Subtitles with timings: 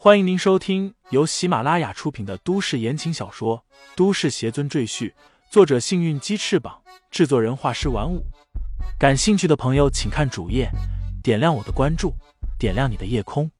[0.00, 3.64] 欢迎您收听由喜马拉雅出品的都市言情小说
[3.96, 5.10] 《都市邪尊赘婿》，
[5.50, 8.24] 作者：幸运鸡翅膀，制作人：画师玩五。
[8.96, 10.70] 感兴趣的朋友，请看主页，
[11.20, 12.14] 点亮我的关注，
[12.60, 13.50] 点亮你的夜空。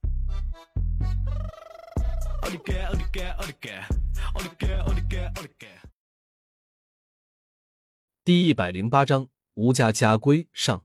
[8.22, 10.84] 第一百零八章，吴家家规上。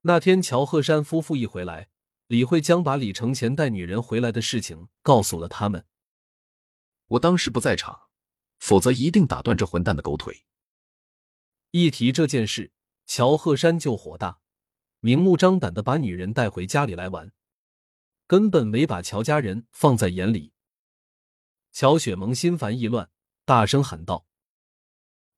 [0.00, 1.88] 那天，乔鹤山夫妇一回来，
[2.32, 5.84] 李慧将把李承前带女人回来的事情告诉了他们。
[7.08, 8.08] 我当时不在场，
[8.58, 10.46] 否则一定打断这混蛋的狗腿。
[11.72, 12.72] 一提这件事，
[13.04, 14.40] 乔鹤山就火大，
[15.00, 17.34] 明目张胆的把女人带回家里来玩，
[18.26, 20.54] 根本没把乔家人放在眼里。
[21.70, 23.10] 乔雪萌心烦意乱，
[23.44, 24.26] 大声喊道：“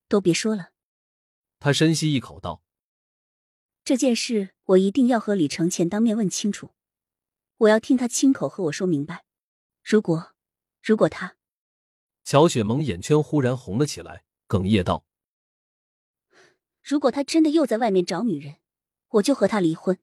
[0.06, 0.70] 都别说了！”
[1.58, 2.62] 他深吸一口道。
[3.82, 6.70] 这件事我一定要和李承前当面问清楚，
[7.64, 9.24] 我要听他亲口和我说明白。
[9.82, 10.32] 如果，
[10.82, 11.36] 如果他……
[12.24, 15.04] 乔雪萌眼圈忽然红了起来，哽咽道
[16.82, 18.56] ：“如果他真的又在外面找女人，
[19.08, 19.98] 我就和他离婚。”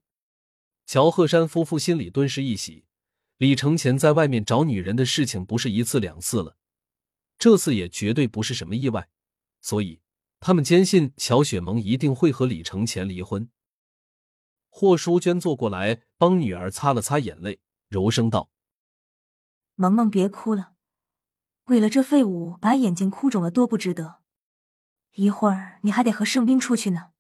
[0.86, 2.86] 乔鹤山夫妇心里顿时一喜，
[3.38, 6.58] 李承前在外面找女人的事情不是一次两次了，
[7.38, 9.10] 这次也绝对不是什么意外，
[9.62, 10.02] 所以
[10.40, 13.50] 他们坚信乔雪萌一定会和李承前离婚。
[14.74, 18.50] 霍淑娟坐过来，帮女儿擦了擦眼泪，柔声道
[19.76, 20.76] ：“萌萌，别哭了，
[21.66, 24.22] 为了这废物把眼睛哭肿了，多不值得。
[25.16, 27.12] 一会儿你还得和盛斌出去呢，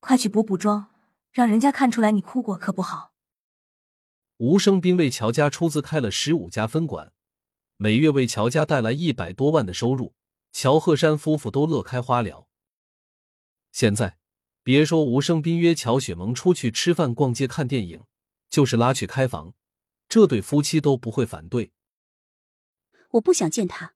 [0.00, 0.94] 快去补补妆，
[1.30, 3.12] 让人家看出来你哭过，可不好。”
[4.38, 7.12] 吴生斌为乔家出资开了十五家分馆，
[7.76, 10.14] 每月为乔家带来一百多万的收入，
[10.50, 12.48] 乔鹤山夫妇都乐开花了。
[13.70, 14.21] 现在。
[14.64, 18.04] 别说吴胜斌约乔雪萌出去吃饭、逛街、看电影，
[18.48, 19.54] 就是拉去开房，
[20.08, 21.72] 这对夫妻都不会反对。
[23.10, 23.94] 我不想见他。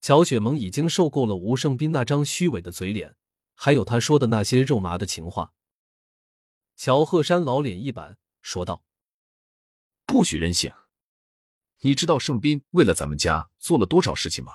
[0.00, 3.16] 乔雪萌已经受够了吴胜斌那张虚伪的嘴脸，
[3.54, 5.52] 还有他说的那些肉麻的情话。
[6.76, 8.82] 乔鹤山老脸一板，说道
[10.06, 10.72] ：“不许任性！
[11.80, 14.52] 你知道胜斌为了咱们家做了多少事情吗？”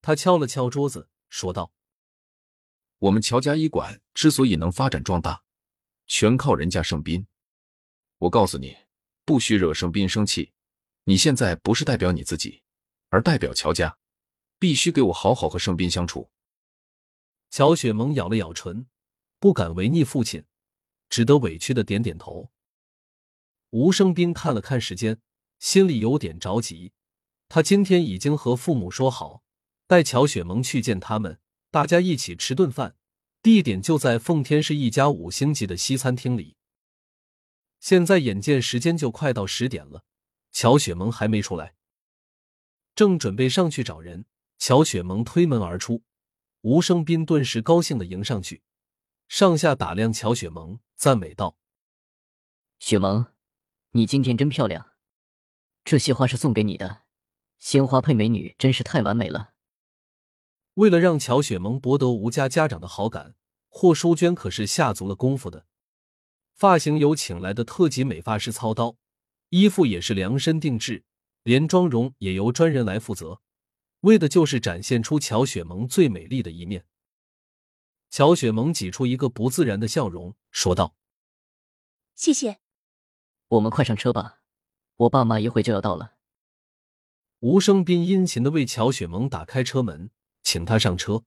[0.00, 1.72] 他敲了敲桌子，说道。
[3.02, 5.42] 我们乔家医馆之所以能发展壮大，
[6.06, 7.26] 全靠人家盛斌。
[8.18, 8.76] 我告诉你，
[9.24, 10.52] 不许惹盛斌生气。
[11.02, 12.62] 你现在不是代表你自己，
[13.08, 13.98] 而代表乔家，
[14.60, 16.30] 必须给我好好和盛斌相处。
[17.50, 18.86] 乔雪萌咬了咬唇，
[19.40, 20.44] 不敢违逆父亲，
[21.08, 22.52] 只得委屈的点点头。
[23.70, 25.20] 吴生斌看了看时间，
[25.58, 26.92] 心里有点着急。
[27.48, 29.42] 他今天已经和父母说好，
[29.88, 31.40] 带乔雪萌去见他们。
[31.72, 32.96] 大家一起吃顿饭，
[33.40, 36.54] 地点就在奉天市一家五星级的西餐厅里。
[37.80, 40.04] 现在眼见时间就快到十点了，
[40.50, 41.74] 乔雪萌还没出来，
[42.94, 44.26] 正准备上去找人，
[44.58, 46.02] 乔雪萌推门而出，
[46.60, 48.62] 吴生斌顿时高兴的迎上去，
[49.26, 51.56] 上下打量乔雪萌，赞美道
[52.78, 53.32] ：“雪萌，
[53.92, 54.92] 你今天真漂亮，
[55.82, 57.04] 这些花是送给你的，
[57.58, 59.51] 鲜花配美女，真是太完美了。”
[60.74, 63.34] 为了让乔雪萌博得吴家家长的好感，
[63.68, 65.66] 霍淑娟可是下足了功夫的。
[66.54, 68.96] 发型由请来的特级美发师操刀，
[69.50, 71.04] 衣服也是量身定制，
[71.42, 73.40] 连妆容也由专人来负责，
[74.00, 76.86] 为的就是展现出乔雪萌最美丽的一面。
[78.08, 80.94] 乔雪萌挤出一个不自然的笑容，说道
[82.14, 82.60] ：“谢谢。”
[83.48, 84.40] 我们快上车吧，
[84.96, 86.14] 我爸妈一会就要到了。
[87.40, 90.10] 吴生斌殷勤的为乔雪萌打开车门。
[90.42, 91.24] 请他上车。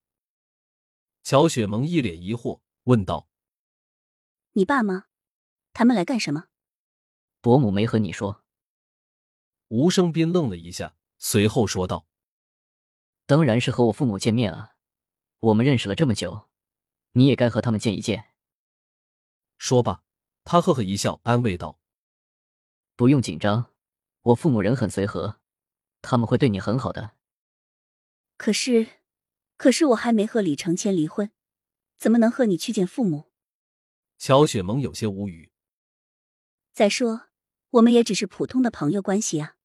[1.24, 3.28] 乔雪萌一脸疑惑问道
[4.54, 5.08] ：“你爸妈，
[5.74, 6.46] 他们来干什么？”
[7.42, 8.44] 伯母没和你说。
[9.70, 12.08] 吴生斌愣了一下，随后说道
[13.26, 14.76] ：“当然是和我父母见面啊！
[15.40, 16.48] 我们认识了这么久，
[17.14, 18.36] 你也该和他们见一见。”
[19.58, 20.04] 说罢，
[20.44, 21.80] 他呵呵一笑，安慰道
[22.96, 23.74] ：“不用紧张，
[24.22, 25.40] 我父母人很随和，
[26.04, 27.16] 他们会对你很好的。”
[28.38, 29.05] 可是。
[29.58, 31.32] 可是我还没和李承前离婚，
[31.98, 33.32] 怎么能和你去见父母？
[34.18, 35.52] 乔雪萌有些无语。
[36.74, 37.28] 再说，
[37.72, 39.56] 我们也只是普通的朋友关系啊。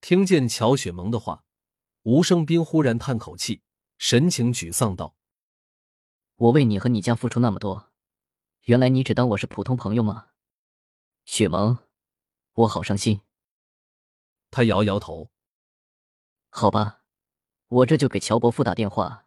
[0.00, 1.44] 听见乔雪萌的话，
[2.02, 3.62] 吴生斌忽然叹口气，
[3.96, 5.16] 神情沮丧道
[6.36, 7.90] ：“我为你和你家付出那么多，
[8.64, 10.28] 原来你只当我是普通朋友吗？
[11.24, 11.78] 雪萌，
[12.52, 13.22] 我好伤心。”
[14.50, 15.30] 他摇摇头。
[16.50, 16.97] 好吧。
[17.68, 19.26] 我这就给乔伯父打电话，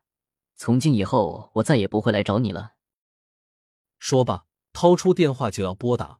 [0.55, 2.73] 从今以后我再也不会来找你了。
[3.99, 6.19] 说罢，掏出电话就要拨打。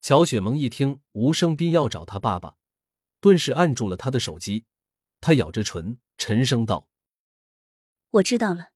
[0.00, 2.56] 乔雪萌一听吴生斌要找他爸爸，
[3.20, 4.64] 顿时按住了他的手机。
[5.20, 6.88] 他咬着唇，沉声道
[8.10, 8.70] ：“我知道了，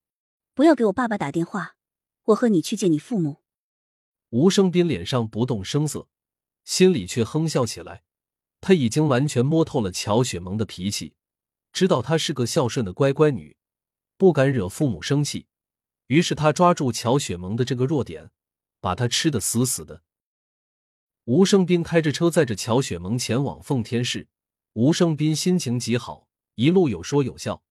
[0.54, 1.76] 不要给我爸爸打电话，
[2.24, 3.42] 我和你去见你父母。”
[4.30, 6.08] 吴生斌脸上不动声色，
[6.64, 8.02] 心里却哼笑起来。
[8.60, 11.14] 他已经完全摸透了乔雪萌的脾气，
[11.72, 13.56] 知道她是个孝顺的乖乖女，
[14.16, 15.46] 不敢惹父母生气。
[16.08, 18.30] 于是他抓住乔雪萌的这个弱点，
[18.80, 20.02] 把她吃的死死的。
[21.24, 24.28] 吴生斌开着车载着乔雪萌前往奉天市。
[24.74, 27.62] 吴生斌心情极好，一路有说有笑。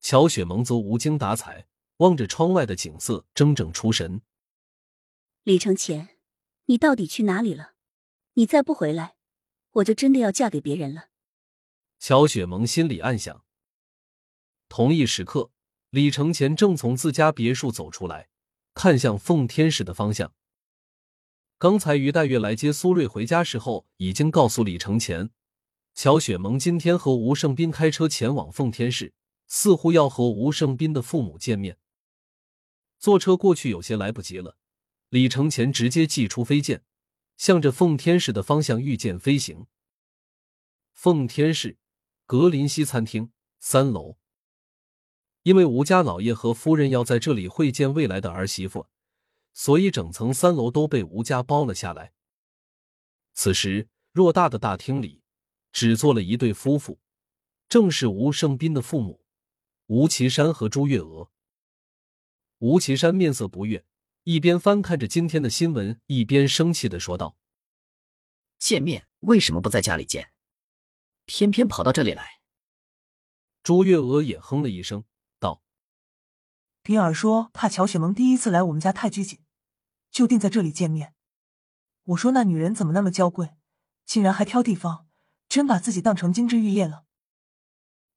[0.00, 1.66] 乔雪萌则无精打采，
[1.98, 4.20] 望着窗外的景色，怔怔出神。
[5.44, 6.18] 李承前，
[6.66, 7.72] 你到底去哪里了？
[8.34, 9.16] 你再不回来，
[9.70, 11.08] 我就真的要嫁给别人了。
[11.98, 13.45] 乔雪萌心里暗想。
[14.68, 15.50] 同一时刻，
[15.90, 18.28] 李承前正从自家别墅走出来，
[18.74, 20.32] 看向奉天市的方向。
[21.58, 25.30] 刚才于黛月来接苏瑞回家时候，已经告诉李承前。
[25.94, 29.14] 乔雪萌今天和吴胜斌开车前往奉天市，
[29.46, 31.78] 似乎要和吴胜斌的父母见面。
[32.98, 34.58] 坐车过去有些来不及了，
[35.08, 36.82] 李承前直接祭出飞剑，
[37.38, 39.66] 向着奉天市的方向御剑飞行。
[40.92, 41.78] 奉天市
[42.26, 44.18] 格林西餐厅三楼，
[45.46, 48.88] 因为吴家老爷和夫人要在这里会见未来的儿媳妇，
[49.52, 52.12] 所以整层三楼都被吴家包了下来。
[53.32, 55.22] 此时，偌大的大厅里。
[55.70, 56.98] 只坐了一对夫妇，
[57.68, 59.26] 正是吴胜斌的父母
[59.88, 61.30] 吴奇山和朱月娥。
[62.58, 63.84] 吴奇山面色不悦，
[64.22, 67.36] 一边翻看着今天的新闻，一边生气的说道
[68.58, 70.32] ：“见面为什么不在家里见，
[71.26, 72.40] 偏偏跑到这里来？”
[73.62, 75.04] 朱月娥也哼了一声，
[76.86, 79.40] 道：“丁儿说怕乔雪萌第一次来我们家太拘谨，
[80.10, 81.14] 就定在这里见面。
[82.04, 83.56] 我说那女人怎么那么娇贵，
[84.04, 85.04] 竟然还挑地方。”
[85.48, 87.04] 真把自己当成金枝玉叶了。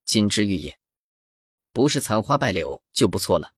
[0.03, 0.79] 金枝玉叶，
[1.71, 3.53] 不是残花败柳就不错了。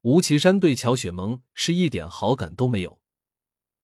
[0.00, 2.98] 吴奇山对乔雪萌是一点好感都没有。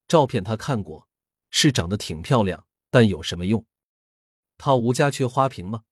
[0.09, 1.07] 照片他看过，
[1.51, 3.67] 是长得挺漂亮，但有什么用？
[4.57, 5.85] 他吴家缺花瓶吗？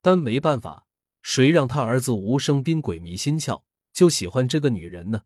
[0.00, 0.85] 但没办法，
[1.28, 5.24] 谁让他儿子吴生斌鬼迷心窍，就喜欢这个女人呢？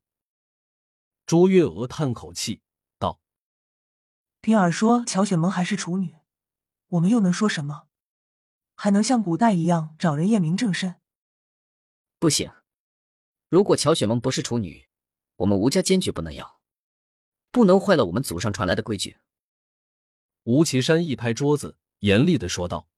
[1.27, 2.63] 朱月娥叹口气
[2.99, 3.21] 道
[4.41, 6.17] ：“丁儿说乔雪萌还是处女。”
[6.89, 7.89] 我们又能说什么？
[8.75, 10.95] 还能像古代一样找人验明正身？
[12.19, 12.51] 不行！
[13.51, 14.89] 如果乔雪萌不是处女，
[15.37, 16.63] 我们吴家坚决不能要，
[17.51, 19.19] 不能坏了我们祖上传来的规矩。
[20.45, 22.89] 吴奇山一拍桌子，严厉的说道：“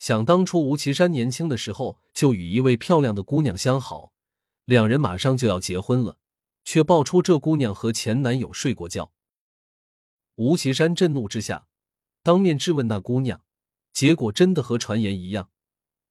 [0.00, 4.12] 想当初，吴奇山年轻的时候就与一位漂亮的姑娘相好，
[4.64, 6.16] 两人马上就要结婚了，
[6.64, 9.12] 却爆出这姑娘和前男友睡过觉。”
[10.36, 11.68] 吴奇山震怒之下。
[12.22, 13.42] 当面质问那姑娘，
[13.92, 15.48] 结果真的和传言一样，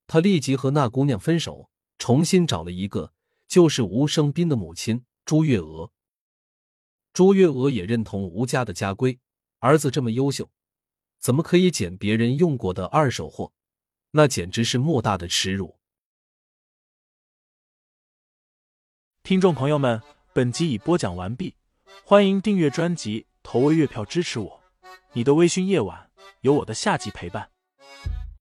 [0.07, 1.69] 他立即和那姑娘分手，
[2.00, 3.13] 重新找了一个，
[3.47, 5.91] 就是吴生斌的母亲朱月娥。
[7.13, 9.19] 朱月娥也认同吴家的家规，
[9.59, 10.50] 儿子这么优秀，
[11.19, 13.53] 怎么可以捡别人用过的二手货？
[14.12, 15.78] 那简直是莫大的耻辱！
[19.22, 20.02] 听众朋友们，
[20.34, 21.56] 本集已播讲完毕，
[22.04, 24.64] 欢迎订阅专辑，投喂月票支持我。
[25.14, 26.10] 你的微醺夜晚，
[26.42, 27.51] 有我的下集陪伴。